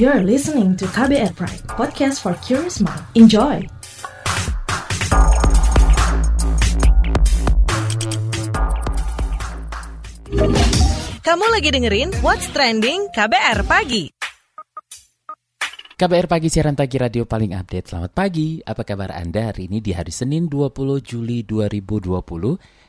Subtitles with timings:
[0.00, 3.04] You're listening to KBR Pride, podcast for curious mind.
[3.12, 3.60] Enjoy!
[11.20, 14.08] Kamu lagi dengerin What's Trending KBR Pagi.
[16.00, 17.92] KBR Pagi siaran pagi radio paling update.
[17.92, 22.24] Selamat pagi, apa kabar Anda hari ini di hari Senin 20 Juli 2020?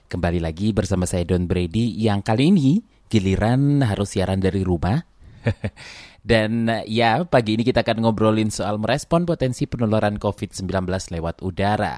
[0.07, 2.79] Kembali lagi bersama saya Don Brady yang kali ini
[3.11, 5.10] giliran harus siaran dari rumah.
[6.21, 11.97] Dan ya, pagi ini kita akan ngobrolin soal merespon potensi penularan COVID-19 lewat udara.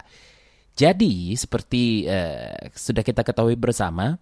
[0.73, 4.17] Jadi, seperti uh, sudah kita ketahui bersama,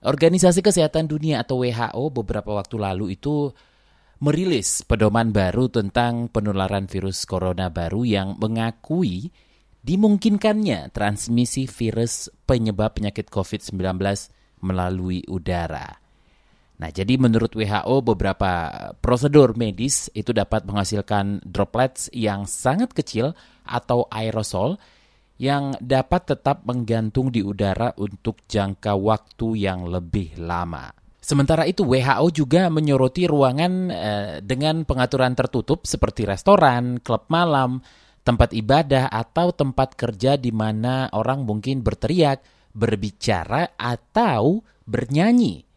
[0.00, 3.52] Organisasi Kesehatan Dunia atau WHO beberapa waktu lalu itu
[4.24, 9.28] merilis pedoman baru tentang penularan virus corona baru yang mengakui
[9.84, 13.76] dimungkinkannya transmisi virus penyebab penyakit COVID-19
[14.64, 16.00] melalui udara.
[16.80, 18.72] Nah, jadi menurut WHO beberapa
[19.04, 23.36] prosedur medis itu dapat menghasilkan droplets yang sangat kecil
[23.68, 24.80] atau aerosol
[25.36, 30.88] yang dapat tetap menggantung di udara untuk jangka waktu yang lebih lama.
[31.20, 37.84] Sementara itu WHO juga menyoroti ruangan eh, dengan pengaturan tertutup seperti restoran, klub malam,
[38.24, 42.40] tempat ibadah atau tempat kerja di mana orang mungkin berteriak,
[42.72, 45.69] berbicara atau bernyanyi.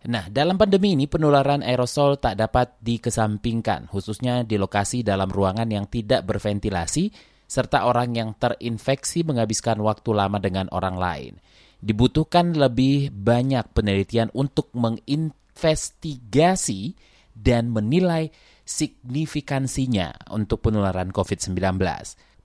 [0.00, 5.84] Nah, dalam pandemi ini penularan aerosol tak dapat dikesampingkan, khususnya di lokasi dalam ruangan yang
[5.92, 7.12] tidak berventilasi,
[7.44, 11.36] serta orang yang terinfeksi menghabiskan waktu lama dengan orang lain.
[11.84, 16.96] Dibutuhkan lebih banyak penelitian untuk menginvestigasi
[17.36, 18.32] dan menilai
[18.64, 21.76] signifikansinya untuk penularan COVID-19.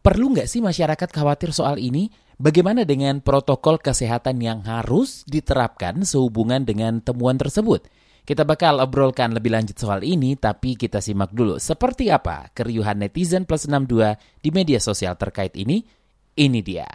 [0.05, 2.13] Perlu nggak sih masyarakat khawatir soal ini?
[2.37, 7.89] Bagaimana dengan protokol kesehatan yang harus diterapkan sehubungan dengan temuan tersebut?
[8.21, 13.49] Kita bakal obrolkan lebih lanjut soal ini, tapi kita simak dulu seperti apa keriuhan netizen
[13.49, 15.81] plus 62 di media sosial terkait ini.
[16.37, 16.85] Ini dia.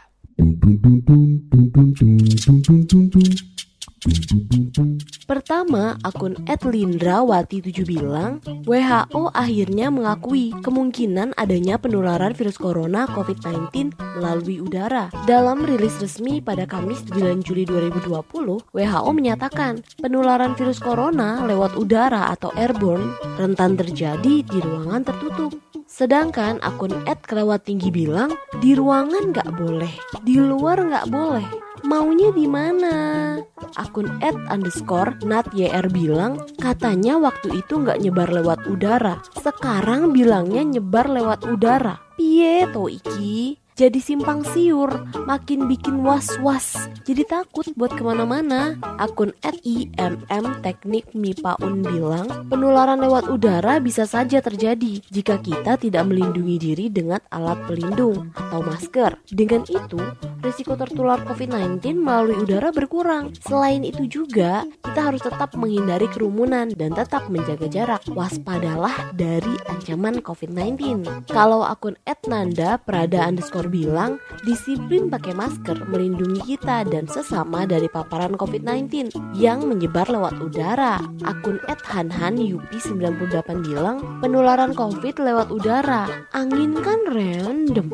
[5.28, 15.12] Pertama, akun @lindrawati7 bilang, WHO akhirnya mengakui kemungkinan adanya penularan virus corona COVID-19 melalui udara.
[15.28, 22.32] Dalam rilis resmi pada Kamis 9 Juli 2020, WHO menyatakan penularan virus corona lewat udara
[22.32, 25.54] atau airborne rentan terjadi di ruangan tertutup.
[25.86, 29.94] Sedangkan akun @kelewat bilang di ruangan nggak boleh,
[30.26, 33.36] di luar nggak boleh maunya di mana?
[33.76, 39.20] Akun at underscore Nat YR bilang katanya waktu itu nggak nyebar lewat udara.
[39.36, 42.00] Sekarang bilangnya nyebar lewat udara.
[42.16, 43.59] Piye to iki?
[43.80, 48.76] Jadi simpang siur, makin bikin was-was, jadi takut buat ke mana-mana.
[49.00, 49.32] Akun
[49.64, 56.60] IMM Teknik MIPA Un bilang, penularan lewat udara bisa saja terjadi jika kita tidak melindungi
[56.60, 59.16] diri dengan alat pelindung atau masker.
[59.32, 59.96] Dengan itu,
[60.44, 63.32] risiko tertular COVID-19 melalui udara berkurang.
[63.40, 68.02] Selain itu juga, kita harus tetap menghindari kerumunan dan tetap menjaga jarak.
[68.12, 71.06] Waspadalah dari ancaman COVID-19.
[71.32, 71.96] Kalau akun
[72.28, 79.64] Nanda Prada underscore bilang disiplin pakai masker melindungi kita dan sesama dari paparan COVID-19 yang
[79.64, 80.98] menyebar lewat udara.
[81.22, 86.10] Akun @hanhan yupi 98 bilang penularan COVID lewat udara.
[86.34, 87.88] Angin kan random.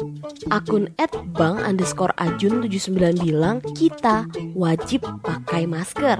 [0.48, 0.88] Akun
[1.36, 4.24] @bang underscore ajun 79 bilang kita
[4.56, 6.16] wajib pakai masker.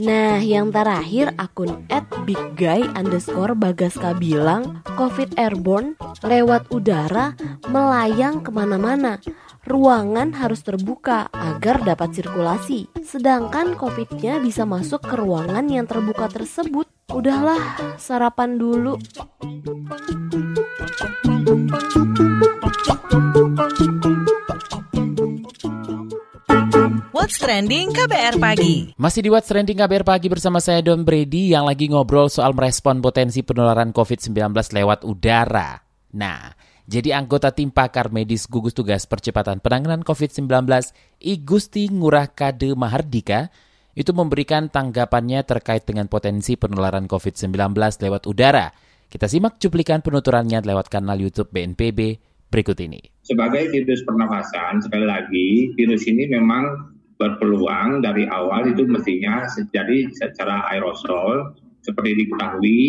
[0.00, 1.84] Nah, yang terakhir akun
[2.24, 7.36] @bigguy underscore bagaska bilang COVID airborne lewat udara
[7.68, 8.40] melayang
[8.82, 9.14] ke mana-mana.
[9.62, 12.90] Ruangan harus terbuka agar dapat sirkulasi.
[13.06, 16.90] Sedangkan COVID-nya bisa masuk ke ruangan yang terbuka tersebut.
[17.14, 18.98] Udahlah, sarapan dulu.
[27.14, 28.98] What's Trending KBR Pagi.
[28.98, 32.98] Masih di What's Trending KBR Pagi bersama saya Don Brady yang lagi ngobrol soal merespon
[32.98, 34.34] potensi penularan COVID-19
[34.74, 35.78] lewat udara.
[36.18, 40.50] Nah, jadi anggota tim pakar medis gugus tugas percepatan penanganan COVID-19
[41.22, 43.50] I Gusti Ngurah Kade Mahardika
[43.92, 48.72] itu memberikan tanggapannya terkait dengan potensi penularan COVID-19 lewat udara.
[49.12, 52.16] Kita simak cuplikan penuturannya lewat kanal YouTube BNPB
[52.48, 53.00] berikut ini.
[53.20, 60.66] Sebagai virus pernafasan, sekali lagi, virus ini memang berpeluang dari awal itu mestinya jadi secara
[60.74, 62.80] aerosol seperti diketahui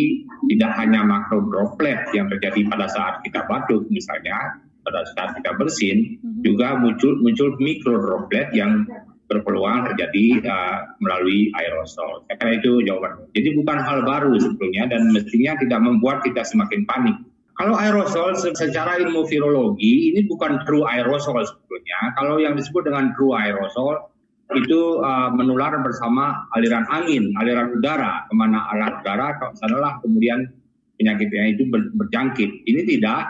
[0.54, 6.22] tidak hanya makro droplet yang terjadi pada saat kita batuk misalnya pada saat kita bersin
[6.22, 6.42] mm-hmm.
[6.45, 8.86] juga muncul muncul mikro droplet yang
[9.31, 12.28] berpeluang terjadi uh, melalui aerosol.
[12.30, 13.25] Kira itu jawaban.
[13.34, 17.18] Jadi bukan hal baru sebetulnya dan mestinya tidak membuat kita semakin panik.
[17.57, 22.13] Kalau aerosol secara ilmu virologi ini bukan true aerosol sebetulnya.
[22.18, 24.12] Kalau yang disebut dengan true aerosol
[24.51, 28.28] itu uh, menular bersama aliran angin, aliran udara.
[28.28, 30.51] Ke mana alat udara, sanalah kemudian
[31.00, 32.68] penyakitnya itu berjangkit.
[32.68, 33.24] Ini tidak.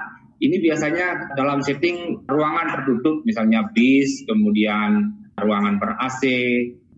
[0.44, 6.28] Ini biasanya dalam setting ruangan tertutup, misalnya bis, kemudian ruangan ber AC,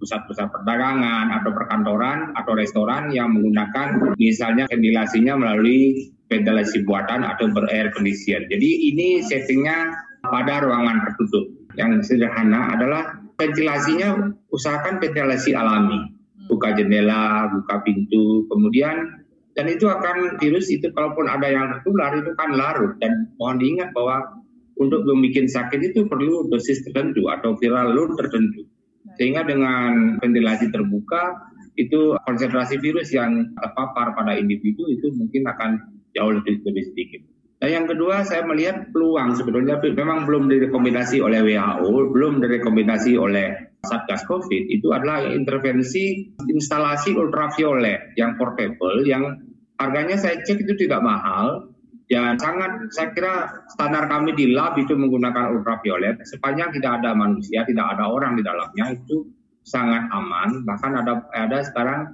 [0.02, 7.94] pusat-pusat perdagangan atau perkantoran atau restoran yang menggunakan misalnya ventilasinya melalui ventilasi buatan atau ber-air
[7.94, 8.50] condition.
[8.50, 9.94] Jadi ini settingnya
[10.26, 11.46] pada ruangan tertutup.
[11.78, 16.12] Yang sederhana adalah ventilasinya usahakan ventilasi alami.
[16.46, 22.36] Buka jendela, buka pintu, kemudian dan itu akan virus itu kalaupun ada yang tertular itu
[22.36, 24.44] kan larut dan mohon diingat bahwa
[24.76, 28.68] untuk membuat sakit itu perlu dosis tertentu atau viral load tertentu.
[29.16, 31.40] Sehingga dengan ventilasi terbuka
[31.80, 35.72] itu konsentrasi virus yang terpapar pada individu itu mungkin akan
[36.12, 37.22] jauh lebih, lebih sedikit.
[37.64, 43.56] Dan yang kedua saya melihat peluang sebetulnya memang belum direkomendasi oleh WHO, belum direkomendasi oleh
[43.88, 44.68] Satgas COVID.
[44.68, 49.40] Itu adalah intervensi instalasi ultraviolet yang portable yang
[49.80, 51.72] harganya saya cek itu tidak mahal.
[52.06, 56.22] Ya sangat saya kira standar kami di lab itu menggunakan ultraviolet.
[56.22, 59.26] Sepanjang tidak ada manusia tidak ada orang di dalamnya itu
[59.66, 60.62] sangat aman.
[60.70, 62.14] Bahkan ada ada sekarang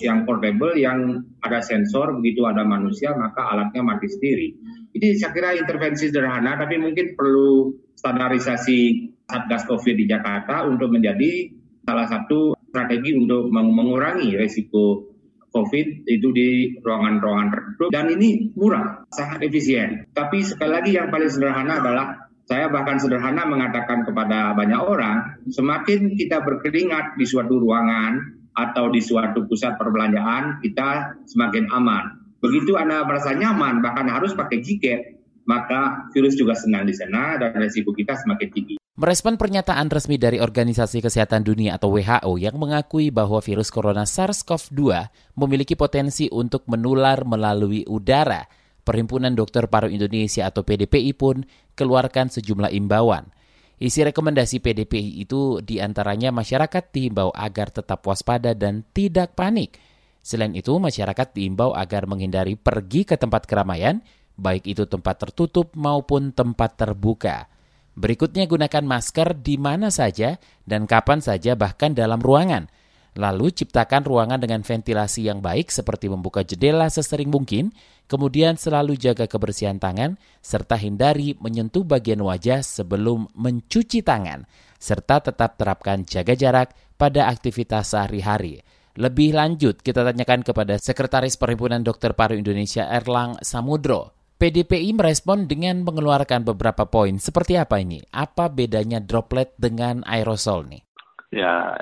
[0.00, 4.48] yang portable yang ada sensor begitu ada manusia maka alatnya mati sendiri
[4.92, 11.48] ini saya kira intervensi sederhana tapi mungkin perlu standarisasi Satgas COVID di Jakarta untuk menjadi
[11.88, 15.12] salah satu strategi untuk mengurangi resiko
[15.52, 16.48] COVID itu di
[16.80, 20.08] ruangan-ruangan tertutup dan ini murah, sangat efisien.
[20.16, 22.06] Tapi sekali lagi yang paling sederhana adalah
[22.48, 29.00] saya bahkan sederhana mengatakan kepada banyak orang, semakin kita berkeringat di suatu ruangan atau di
[29.00, 32.20] suatu pusat perbelanjaan, kita semakin aman.
[32.42, 37.54] Begitu Anda merasa nyaman, bahkan harus pakai jaket, maka virus juga senang di sana dan
[37.54, 38.76] resiko kita semakin tinggi.
[38.92, 44.80] Merespon pernyataan resmi dari Organisasi Kesehatan Dunia atau WHO yang mengakui bahwa virus corona SARS-CoV-2
[45.32, 48.44] memiliki potensi untuk menular melalui udara,
[48.82, 51.46] Perhimpunan Dokter Paru Indonesia atau PDPI pun
[51.78, 53.30] keluarkan sejumlah imbauan.
[53.82, 59.74] Isi rekomendasi PDPI itu di antaranya masyarakat diimbau agar tetap waspada dan tidak panik.
[60.22, 63.98] Selain itu, masyarakat diimbau agar menghindari pergi ke tempat keramaian,
[64.38, 67.50] baik itu tempat tertutup maupun tempat terbuka.
[67.98, 72.70] Berikutnya gunakan masker di mana saja dan kapan saja bahkan dalam ruangan.
[73.12, 77.68] Lalu ciptakan ruangan dengan ventilasi yang baik seperti membuka jendela sesering mungkin,
[78.08, 84.48] kemudian selalu jaga kebersihan tangan, serta hindari menyentuh bagian wajah sebelum mencuci tangan,
[84.80, 88.64] serta tetap terapkan jaga jarak pada aktivitas sehari-hari.
[88.96, 94.16] Lebih lanjut, kita tanyakan kepada Sekretaris Perhimpunan Dokter Paru Indonesia Erlang Samudro.
[94.36, 97.16] PDPI merespon dengan mengeluarkan beberapa poin.
[97.16, 98.02] Seperti apa ini?
[98.10, 100.91] Apa bedanya droplet dengan aerosol nih?
[101.32, 101.72] Ya,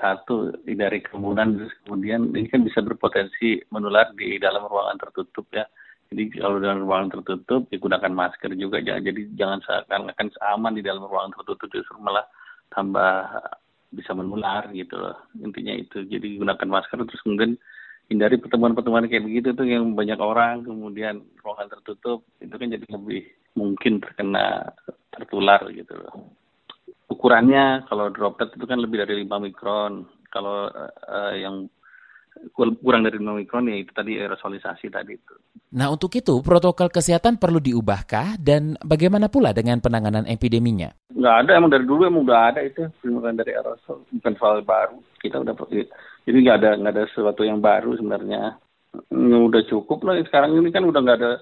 [0.00, 5.68] satu dari kerumunan, kemudian ini kan bisa berpotensi menular di dalam ruangan tertutup ya.
[6.08, 8.80] Jadi kalau dalam ruangan tertutup, digunakan masker juga.
[8.80, 12.24] Jadi jangan seakan-akan aman di dalam ruangan tertutup, justru malah
[12.72, 13.44] tambah
[13.92, 15.20] bisa menular gitu loh.
[15.36, 16.00] Intinya itu.
[16.08, 17.60] Jadi gunakan masker terus kemudian
[18.08, 23.22] hindari pertemuan-pertemuan kayak begitu tuh yang banyak orang kemudian ruangan tertutup itu kan jadi lebih
[23.56, 24.72] mungkin terkena
[25.12, 26.43] tertular gitu loh.
[27.08, 29.92] Ukurannya kalau droplet itu kan lebih dari 5 mikron.
[30.32, 31.68] Kalau uh, yang
[32.56, 35.34] kurang dari 5 mikron ya itu tadi aerosolisasi tadi itu.
[35.74, 40.90] Nah untuk itu protokol kesehatan perlu diubahkah dan bagaimana pula dengan penanganan epideminya?
[41.14, 44.98] Nggak ada, emang dari dulu emang udah ada itu bukan dari aerosol, bukan soal baru.
[45.22, 45.54] Kita udah
[46.24, 48.58] jadi nggak ada nggak ada sesuatu yang baru sebenarnya.
[49.14, 51.32] Udah cukup lah sekarang ini kan udah nggak ada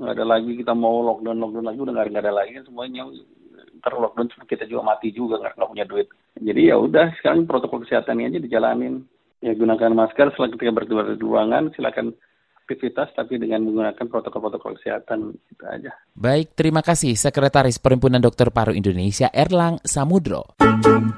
[0.00, 3.04] nggak ada lagi kita mau lockdown lockdown lagi udah nggak ada lagi semuanya
[3.80, 6.12] ntar lockdown kita juga mati juga nggak punya duit.
[6.36, 9.02] Jadi ya udah sekarang protokol kesehatan ini aja dijalanin
[9.40, 12.12] ya gunakan masker setelah ketika berkeluar dari ruangan silakan
[12.70, 15.90] aktivitas tapi dengan menggunakan protokol-protokol kesehatan itu aja.
[16.14, 20.54] Baik, terima kasih Sekretaris Perhimpunan Dokter Paru Indonesia Erlang Samudro.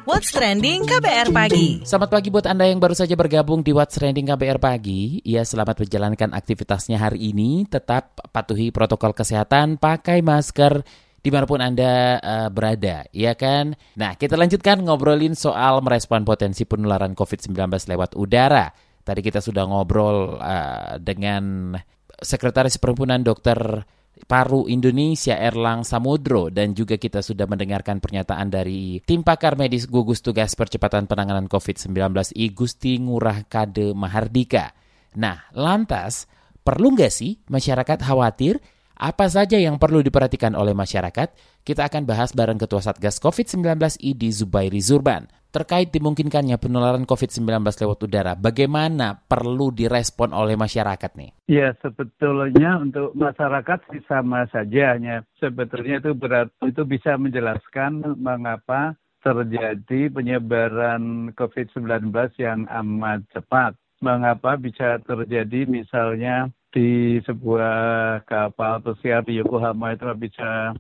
[0.09, 1.85] What's trending KBR pagi?
[1.85, 5.21] Selamat pagi buat Anda yang baru saja bergabung di What's Trending KBR pagi.
[5.29, 7.69] Ya, selamat menjalankan aktivitasnya hari ini.
[7.69, 10.81] Tetap patuhi protokol kesehatan, pakai masker,
[11.23, 13.79] di mana pun Anda uh, berada, ya kan?
[13.95, 17.55] Nah, kita lanjutkan ngobrolin soal merespon potensi penularan COVID-19
[17.95, 18.67] lewat udara.
[19.07, 21.75] Tadi kita sudah ngobrol uh, dengan
[22.19, 23.87] Sekretaris Perhimpunan Dokter
[24.27, 30.23] Paru Indonesia Erlang Samudro dan juga kita sudah mendengarkan pernyataan dari tim pakar medis gugus
[30.23, 34.75] tugas percepatan penanganan COVID-19 I Gusti Ngurah Kade Mahardika.
[35.19, 36.31] Nah, lantas
[36.63, 38.63] perlu nggak sih masyarakat khawatir
[39.03, 41.35] apa saja yang perlu diperhatikan oleh masyarakat?
[41.67, 45.27] Kita akan bahas bareng Ketua Satgas COVID-19 ID Zubairi Zurban.
[45.53, 51.31] Terkait dimungkinkannya penularan COVID-19 lewat udara, bagaimana perlu direspon oleh masyarakat nih?
[51.45, 54.97] Ya, sebetulnya untuk masyarakat sih sama saja.
[54.97, 63.77] Hanya sebetulnya itu berat, itu bisa menjelaskan mengapa terjadi penyebaran COVID-19 yang amat cepat.
[64.01, 70.73] Mengapa bisa terjadi misalnya di sebuah kapal pesiar di Yokohama itu bisa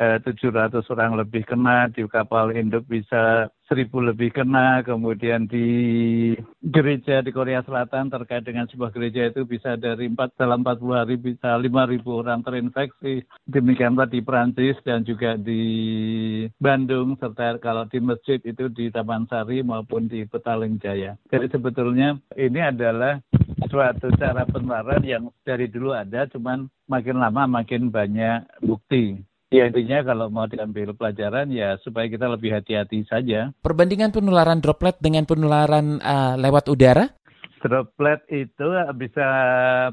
[0.00, 5.68] 700 orang lebih kena, di kapal induk bisa 1000 lebih kena, kemudian di
[6.64, 11.14] gereja di Korea Selatan terkait dengan sebuah gereja itu bisa dari 4 dalam 40 hari
[11.20, 13.28] bisa 5000 orang terinfeksi.
[13.44, 15.62] Demikian di Prancis dan juga di
[16.56, 21.20] Bandung serta kalau di masjid itu di Taman Sari maupun di Petaling Jaya.
[21.28, 23.20] Jadi sebetulnya ini adalah
[23.68, 29.29] suatu cara penularan yang dari dulu ada, cuman makin lama makin banyak bukti.
[29.50, 33.50] Ya intinya kalau mau diambil pelajaran ya supaya kita lebih hati-hati saja.
[33.66, 37.10] Perbandingan penularan droplet dengan penularan uh, lewat udara?
[37.58, 39.26] Droplet itu bisa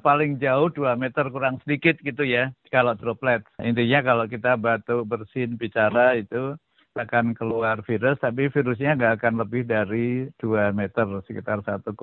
[0.05, 3.41] paling jauh 2 meter kurang sedikit gitu ya kalau droplet.
[3.57, 6.53] Intinya kalau kita batuk, bersin, bicara itu
[6.93, 11.97] akan keluar virus, tapi virusnya nggak akan lebih dari 2 meter, sekitar 1,7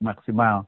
[0.00, 0.64] maksimal.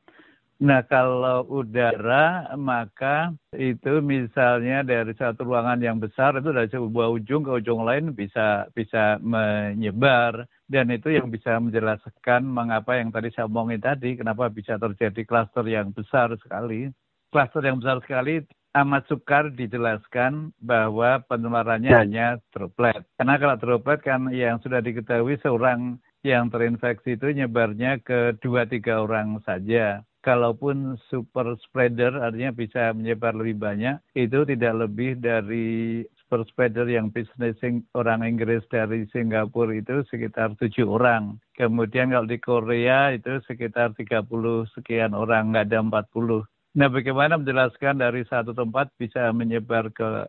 [0.59, 7.47] Nah kalau udara maka itu misalnya dari satu ruangan yang besar itu dari sebuah ujung
[7.47, 13.47] ke ujung lain bisa bisa menyebar dan itu yang bisa menjelaskan mengapa yang tadi saya
[13.47, 16.91] omongin tadi kenapa bisa terjadi klaster yang besar sekali.
[17.31, 18.43] Klaster yang besar sekali
[18.75, 23.07] amat sukar dijelaskan bahwa penularannya hanya droplet.
[23.15, 29.07] Karena kalau droplet kan yang sudah diketahui seorang yang terinfeksi itu nyebarnya ke dua tiga
[29.07, 36.45] orang saja kalaupun super spreader artinya bisa menyebar lebih banyak, itu tidak lebih dari super
[36.45, 37.57] spreader yang bisnis
[37.97, 41.41] orang Inggris dari Singapura itu sekitar tujuh orang.
[41.57, 46.45] Kemudian kalau di Korea itu sekitar 30 sekian orang, nggak ada 40.
[46.77, 50.29] Nah bagaimana menjelaskan dari satu tempat bisa menyebar ke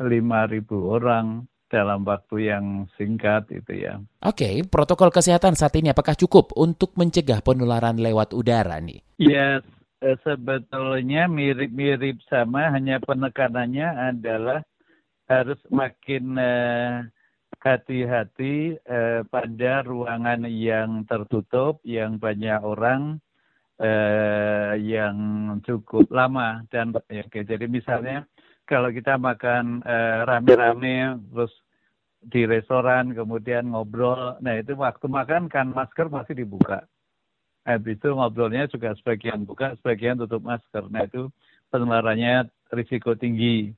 [0.00, 1.44] 5.000 orang?
[1.74, 3.98] Dalam waktu yang singkat itu ya.
[4.22, 9.02] Oke, okay, protokol kesehatan saat ini apakah cukup untuk mencegah penularan lewat udara nih?
[9.18, 9.66] Ya, yes,
[10.22, 14.62] sebetulnya mirip-mirip sama, hanya penekanannya adalah
[15.24, 17.08] harus makin uh,
[17.64, 23.18] hati-hati uh, pada ruangan yang tertutup, yang banyak orang,
[23.80, 25.16] uh, yang
[25.64, 28.28] cukup lama dan ya, okay, jadi misalnya
[28.64, 29.84] kalau kita makan
[30.24, 31.52] rame-rame terus
[32.28, 34.40] di restoran, kemudian ngobrol.
[34.40, 36.84] Nah itu waktu makan kan masker masih dibuka.
[37.64, 40.84] Habis itu ngobrolnya juga sebagian buka, sebagian tutup masker.
[40.92, 41.32] Nah itu
[41.72, 43.72] penularannya risiko tinggi.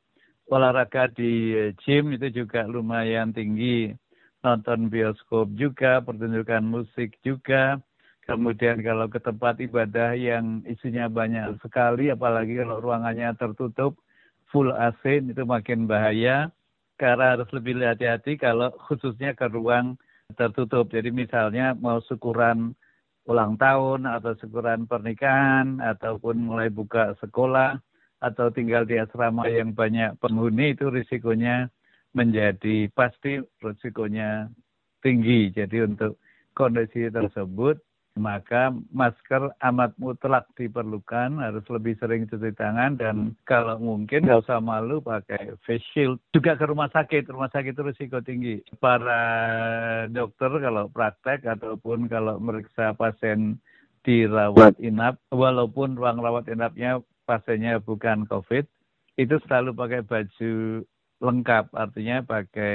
[0.47, 3.91] Olahraga di gym itu juga lumayan tinggi.
[4.43, 7.83] Nonton bioskop juga, pertunjukan musik juga.
[8.27, 13.99] Kemudian kalau ke tempat ibadah yang isinya banyak sekali, apalagi kalau ruangannya tertutup,
[14.51, 16.51] full AC itu makin bahaya
[16.97, 20.01] karena harus lebih hati-hati kalau khususnya ke ruang
[20.35, 20.91] tertutup.
[20.91, 22.75] Jadi misalnya mau syukuran
[23.29, 27.79] ulang tahun atau syukuran pernikahan ataupun mulai buka sekolah
[28.23, 31.69] atau tinggal di asrama yang banyak penghuni itu risikonya
[32.17, 34.49] menjadi pasti risikonya
[35.05, 35.53] tinggi.
[35.53, 36.17] Jadi untuk
[36.57, 37.77] kondisi tersebut
[38.17, 44.59] maka masker amat mutlak diperlukan, harus lebih sering cuci tangan dan kalau mungkin nggak usah
[44.59, 46.17] malu pakai face shield.
[46.33, 48.65] Juga ke rumah sakit, rumah sakit itu risiko tinggi.
[48.81, 49.21] Para
[50.09, 53.61] dokter kalau praktek ataupun kalau meriksa pasien
[54.01, 58.65] dirawat inap, walaupun ruang rawat inapnya pasiennya bukan COVID,
[59.21, 60.53] itu selalu pakai baju
[61.21, 62.75] lengkap, artinya pakai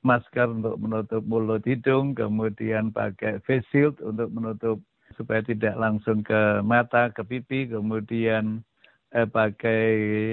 [0.00, 4.78] masker untuk menutup mulut hidung, kemudian pakai face shield untuk menutup
[5.18, 8.64] supaya tidak langsung ke mata, ke pipi, kemudian
[9.12, 9.82] eh, pakai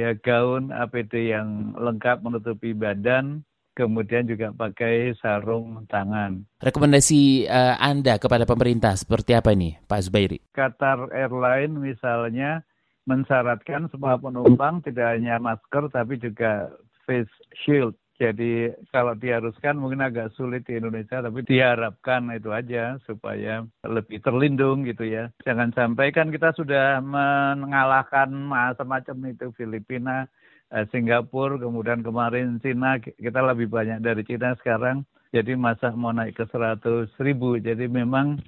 [0.05, 3.43] ya, gaun APD yang lengkap menutupi badan,
[3.75, 6.41] kemudian juga pakai sarung tangan.
[6.63, 10.39] Rekomendasi uh, Anda kepada pemerintah seperti apa ini, Pak Zubairi?
[10.55, 12.65] Qatar Airline misalnya
[13.07, 16.67] mensyaratkan semua penumpang tidak hanya masker tapi juga
[17.07, 17.31] face
[17.63, 24.17] shield jadi kalau diharuskan mungkin agak sulit di Indonesia, tapi diharapkan itu aja supaya lebih
[24.25, 25.29] terlindung gitu ya.
[25.45, 28.33] Jangan sampai kan kita sudah mengalahkan
[28.73, 30.25] semacam itu Filipina
[30.73, 35.05] eh, Singapura, kemudian kemarin Cina, kita lebih banyak dari Cina sekarang.
[35.29, 37.61] Jadi masa mau naik ke 100 ribu.
[37.61, 38.41] Jadi memang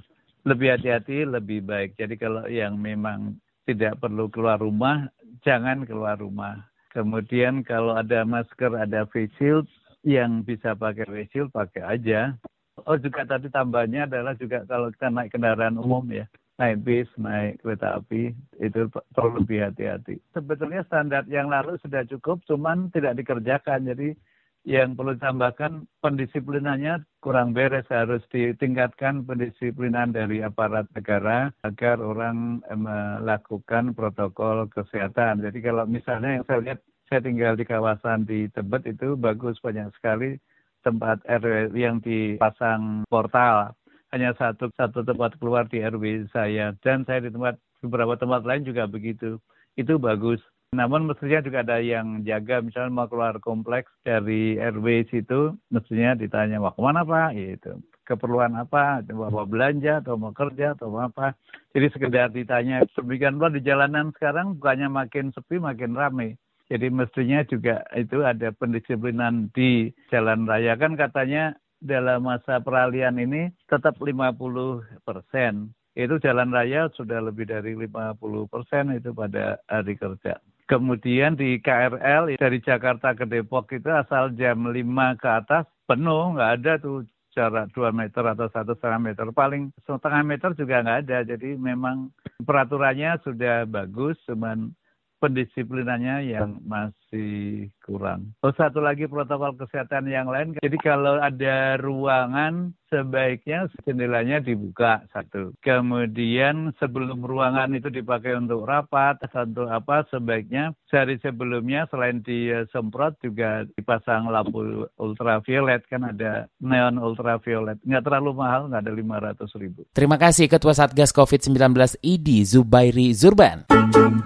[0.49, 1.93] lebih hati-hati, lebih baik.
[1.93, 3.37] Jadi kalau yang memang
[3.69, 5.05] tidak perlu keluar rumah,
[5.45, 6.57] jangan keluar rumah.
[6.99, 9.63] Kemudian kalau ada masker, ada face shield,
[10.03, 12.35] yang bisa pakai face shield, pakai aja.
[12.83, 16.27] Oh juga tadi tambahnya adalah juga kalau kita naik kendaraan umum ya,
[16.59, 20.19] naik bis, naik kereta api, itu perlu lebih hati-hati.
[20.35, 23.87] Sebetulnya standar yang lalu sudah cukup, cuman tidak dikerjakan.
[23.87, 24.19] Jadi
[24.67, 32.75] yang perlu ditambahkan pendisiplinannya kurang beres harus ditingkatkan pendisiplinan dari aparat negara agar orang eh,
[32.75, 35.39] melakukan protokol kesehatan.
[35.39, 39.89] Jadi kalau misalnya yang saya lihat saya tinggal di kawasan di Tebet itu bagus banyak
[39.97, 40.37] sekali
[40.85, 43.73] tempat RW yang dipasang portal.
[44.13, 46.73] Hanya satu satu tempat keluar di RW saya.
[46.81, 49.41] Dan saya di tempat beberapa tempat lain juga begitu.
[49.73, 52.61] Itu bagus namun mestinya juga ada yang jaga.
[52.61, 57.33] Misalnya mau keluar kompleks dari RW situ mestinya ditanya mau ke mana pak?
[57.33, 57.81] Gitu.
[58.05, 59.05] Keperluan apa?
[59.09, 61.37] Mau belanja atau mau kerja atau mau apa?
[61.73, 62.85] Jadi sekedar ditanya.
[62.93, 66.37] Sedemikian pula di jalanan sekarang bukannya makin sepi makin ramai
[66.69, 70.77] jadi mestinya juga itu ada pendisiplinan di jalan raya.
[70.77, 75.73] Kan katanya dalam masa peralihan ini tetap 50 persen.
[75.97, 80.37] Itu jalan raya sudah lebih dari 50 persen itu pada hari kerja.
[80.69, 84.77] Kemudian di KRL dari Jakarta ke Depok itu asal jam 5
[85.17, 89.25] ke atas penuh, nggak ada tuh jarak 2 meter atau satu setengah meter.
[89.33, 91.17] Paling setengah meter juga nggak ada.
[91.25, 92.13] Jadi memang
[92.45, 94.69] peraturannya sudah bagus, cuman
[95.17, 96.61] pendisiplinannya yang
[97.09, 98.37] masih kurang.
[98.45, 100.53] Oh, satu lagi protokol kesehatan yang lain.
[100.61, 105.53] Jadi kalau ada ruangan sebaiknya jendelanya dibuka satu.
[105.61, 113.65] Kemudian sebelum ruangan itu dipakai untuk rapat atau apa sebaiknya sehari sebelumnya selain disemprot juga
[113.77, 117.77] dipasang lampu ultraviolet kan ada neon ultraviolet.
[117.85, 119.81] Nggak terlalu mahal, nggak ada 500 ribu.
[119.93, 123.69] Terima kasih Ketua Satgas COVID-19 ID Zubairi Zurban.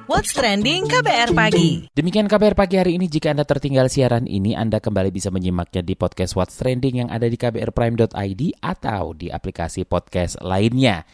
[0.07, 1.87] What's Trending KBR Pagi.
[1.91, 3.05] Demikian KBR Pagi hari ini.
[3.05, 7.29] Jika Anda tertinggal siaran ini, Anda kembali bisa menyimaknya di podcast What's Trending yang ada
[7.29, 11.05] di kbrprime.id atau di aplikasi podcast lainnya.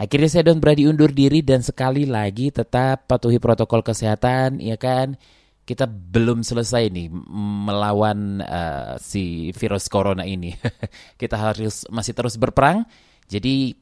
[0.00, 5.20] Akhirnya saya Don Brady undur diri dan sekali lagi tetap patuhi protokol kesehatan, ya kan?
[5.68, 7.12] Kita belum selesai nih
[7.68, 10.56] melawan uh, si virus corona ini.
[11.20, 12.80] Kita harus masih terus berperang.
[13.28, 13.76] Jadi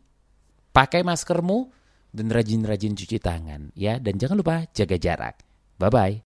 [0.74, 1.70] pakai maskermu
[2.10, 5.38] dan rajin-rajin cuci tangan ya dan jangan lupa jaga jarak.
[5.78, 6.31] Bye bye.